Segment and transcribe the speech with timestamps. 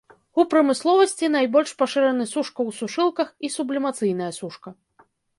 [0.41, 4.73] У прамысловасці найбольш пашыраны сушка ў сушылках і сублімацыйная сушка.